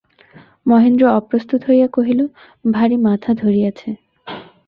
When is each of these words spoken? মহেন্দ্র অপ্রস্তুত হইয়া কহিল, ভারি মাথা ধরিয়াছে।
মহেন্দ্র 0.65 1.03
অপ্রস্তুত 1.11 1.61
হইয়া 1.67 1.87
কহিল, 1.87 2.19
ভারি 2.71 2.97
মাথা 3.07 3.31
ধরিয়াছে। 3.33 3.89